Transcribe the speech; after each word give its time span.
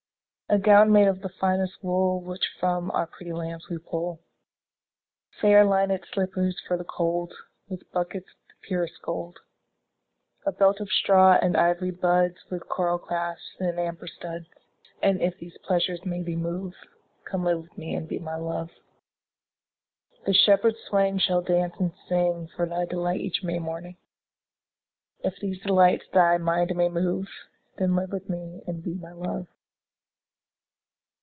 A 0.53 0.59
gown 0.59 0.91
made 0.91 1.07
of 1.07 1.21
the 1.21 1.29
finest 1.29 1.81
wool 1.81 2.19
Which 2.21 2.43
from 2.59 2.91
our 2.91 3.07
pretty 3.07 3.31
lambs 3.31 3.69
we 3.69 3.77
pull; 3.77 4.19
Fair 5.39 5.63
linèd 5.63 6.03
slippers 6.11 6.59
for 6.67 6.75
the 6.75 6.83
cold, 6.83 7.29
15 7.69 7.77
With 7.79 7.91
buckles 7.93 8.23
of 8.23 8.47
the 8.49 8.67
purest 8.67 9.01
gold. 9.01 9.39
A 10.45 10.51
belt 10.51 10.81
of 10.81 10.89
straw 10.91 11.39
and 11.41 11.55
ivy 11.55 11.89
buds 11.89 12.35
With 12.49 12.67
coral 12.67 12.99
clasps 12.99 13.55
and 13.61 13.79
amber 13.79 14.07
studs: 14.07 14.47
And 15.01 15.21
if 15.21 15.37
these 15.39 15.57
pleasures 15.59 16.03
may 16.03 16.21
thee 16.21 16.35
move, 16.35 16.73
Come 17.23 17.45
live 17.45 17.61
with 17.61 17.77
me 17.77 17.95
and 17.95 18.05
be 18.09 18.19
my 18.19 18.35
Love. 18.35 18.71
20 20.23 20.23
The 20.25 20.33
shepherd 20.33 20.75
swains 20.85 21.21
shall 21.21 21.41
dance 21.41 21.75
and 21.79 21.93
sing 22.09 22.49
For 22.57 22.65
thy 22.67 22.83
delight 22.83 23.21
each 23.21 23.41
May 23.41 23.59
morning: 23.59 23.95
If 25.23 25.37
these 25.39 25.61
delights 25.61 26.09
thy 26.11 26.37
mind 26.37 26.75
may 26.75 26.89
move, 26.89 27.29
Then 27.77 27.95
live 27.95 28.11
with 28.11 28.29
me 28.29 28.61
and 28.67 28.83
be 28.83 28.95
my 28.95 29.13
Love. 29.13 29.47